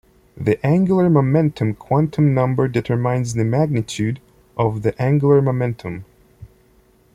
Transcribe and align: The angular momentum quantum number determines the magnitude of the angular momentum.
The 0.35 0.57
angular 0.65 1.11
momentum 1.11 1.75
quantum 1.75 2.33
number 2.33 2.67
determines 2.67 3.35
the 3.35 3.43
magnitude 3.45 4.19
of 4.57 4.81
the 4.81 4.99
angular 4.99 5.43
momentum. 5.43 6.05